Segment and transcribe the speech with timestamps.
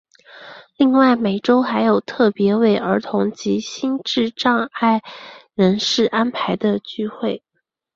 [0.77, 5.03] 另外每周还有特别为儿童及心智障碍
[5.53, 7.43] 人士安排的聚会。